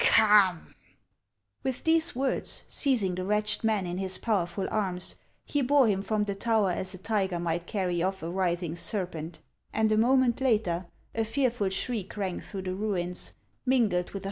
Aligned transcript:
Come!' 0.03 0.73
With 1.63 1.83
these 1.83 2.15
words, 2.15 2.63
seizing 2.67 3.13
the 3.13 3.23
wretched 3.23 3.63
man 3.63 3.85
in 3.85 3.99
his 3.99 4.17
powerful 4.17 4.67
arms, 4.71 5.13
he 5.45 5.61
bore 5.61 5.87
him 5.87 6.01
from 6.01 6.23
the 6.23 6.33
tower 6.33 6.71
as 6.71 6.95
a 6.95 6.97
tiger 6.97 7.37
might 7.39 7.67
carry 7.67 8.01
off 8.01 8.23
a 8.23 8.31
writhing 8.31 8.73
serpent, 8.75 9.37
and 9.71 9.91
a 9.91 9.97
moment 9.97 10.41
later 10.41 10.87
a 11.13 11.23
fearful 11.23 11.69
shriek 11.69 12.17
rang 12.17 12.39
through 12.39 12.63
the 12.63 12.73
ruins, 12.73 13.33
mingled 13.63 14.09
with 14.09 14.19
a. 14.19 14.19